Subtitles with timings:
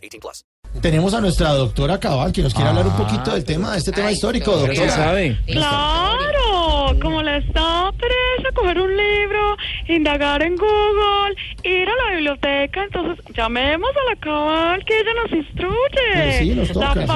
[0.00, 0.44] 18 plus.
[0.80, 3.90] Tenemos a nuestra doctora Cabal que nos quiere hablar un poquito del tema, de este
[3.92, 4.88] tema histórico, doctora.
[4.90, 5.36] sabe?
[5.46, 9.56] Claro, como les da pereza coger un libro,
[9.88, 15.32] indagar en Google, ir a la biblioteca, entonces llamemos a la cabal que ella nos
[15.32, 16.12] instruye.
[16.14, 17.06] Pues sí, nos toca, Está sí.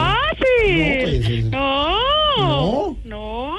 [1.23, 1.51] fácil.
[1.51, 1.97] No,
[2.37, 3.54] pues, No, no, no,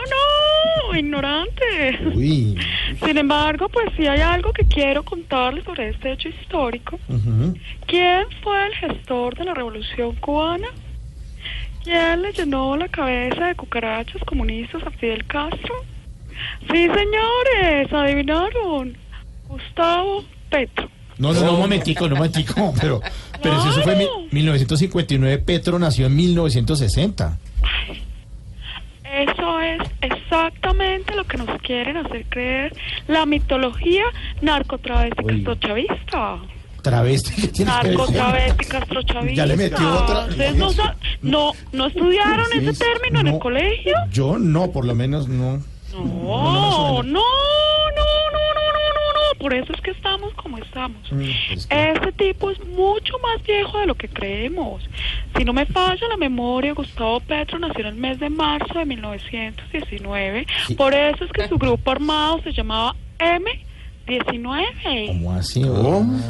[0.97, 1.99] ignorante.
[2.15, 2.57] Uy,
[3.03, 6.99] Sin embargo, pues sí hay algo que quiero contarles sobre este hecho histórico.
[7.87, 10.67] ¿Quién fue el gestor de la Revolución Cubana?
[11.83, 15.73] ¿Quién le llenó la cabeza de cucarachas comunistas a Fidel Castro?
[16.71, 18.97] Sí, señores, adivinaron.
[19.47, 20.89] Gustavo Petro.
[21.17, 22.99] No, no, no, un momentico, no, un momentico, pero,
[23.41, 24.19] pero si eso fue en Claro.
[24.23, 27.37] mi- 1959, Petro nació en 1960.
[27.61, 27.99] Eso es
[30.95, 32.73] exactamente lo que nos quieren hacer creer
[33.07, 34.03] la mitología
[34.41, 35.43] narcotravesti Uy.
[35.43, 36.37] castrochavista.
[36.81, 39.35] Travesti, ¿qué tiene que castrochavista.
[39.35, 40.69] Ya le metió otra- ¿Ustedes no,
[41.23, 43.95] no, no estudiaron ese término en el colegio?
[44.11, 47.21] Yo no, por lo menos no, no, no.
[49.45, 50.97] Por eso es que estamos como estamos.
[51.11, 51.17] Mm,
[51.49, 54.81] pues que- Este tipo es mucho más viejo de lo que creemos.
[55.37, 58.85] Si no me falla la memoria, Gustavo Petro nació en el mes de marzo de
[58.85, 60.47] 1919.
[60.65, 60.73] Sí.
[60.73, 65.07] Por eso es que su grupo armado se llamaba M19.
[65.09, 65.61] ¿Cómo así?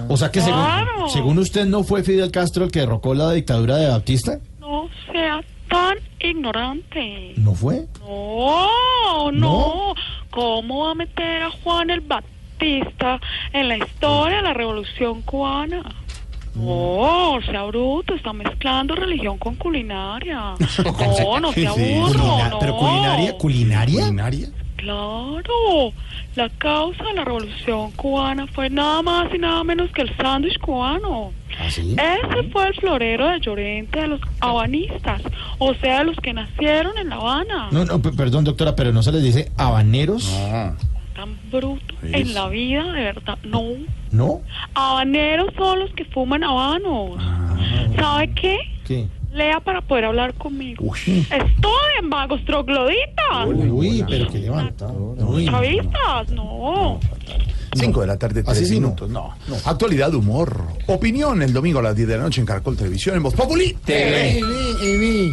[0.10, 1.08] O sea que según, Claro.
[1.08, 4.40] según usted no fue Fidel Castro el que derrocó la dictadura de Batista.
[4.60, 7.32] No sea tan ignorante.
[7.38, 7.86] ¿No fue?
[8.02, 9.96] No, no, ¿No?
[10.32, 15.84] ¿Cómo va a meter a Juan el Batista en la historia de la Revolución Cubana?
[16.56, 20.54] No, sea bruto, está mezclando religión con culinaria.
[20.58, 22.60] No, no sea burro, Culina- no.
[22.60, 23.38] ¿Pero culinaria?
[23.38, 24.02] ¿Culinaria?
[24.04, 24.48] ¿Culinaria?
[24.78, 25.92] Claro,
[26.36, 30.60] la causa de la Revolución Cubana fue nada más y nada menos que el sándwich
[30.60, 31.32] cubano.
[31.60, 31.96] ¿Ah, sí?
[31.98, 35.22] Ese fue el florero de Llorente de los habanistas,
[35.58, 37.68] o sea, de los que nacieron en La Habana.
[37.72, 40.32] No, no, pe- perdón, doctora, pero no se les dice habaneros.
[41.16, 43.38] Tan bruto en la vida, de verdad.
[43.44, 43.62] No.
[44.12, 44.42] ¿No?
[44.74, 47.12] Habaneros son los que fuman habanos.
[47.96, 48.58] ¿Sabe qué?
[48.86, 49.08] ¿Qué?
[49.34, 50.86] Lea para poder hablar conmigo.
[50.86, 51.26] Uy.
[51.30, 53.48] Estoy en vagos trogloditas.
[53.48, 54.88] Uy, pero que levanta.
[54.88, 55.46] Uy.
[55.46, 57.00] Chavistas, no.
[57.74, 58.88] 5 de la tarde, Así 3 sí no.
[58.88, 59.10] minutos.
[59.10, 59.34] No.
[59.66, 63.24] Actualidad, humor, opinión el domingo a las 10 de la noche en Caracol Televisión, en
[63.24, 63.76] Voz Populi.
[63.88, 65.32] Emi.